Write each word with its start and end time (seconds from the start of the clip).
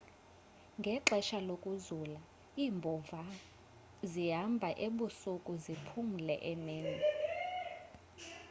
ngexesha 0.79 1.37
lokuzula 1.47 2.19
iimbhova 2.61 3.21
zihambha 4.11 4.69
ebusuku 4.85 5.51
ziphumule 5.63 6.35
emini 6.51 6.95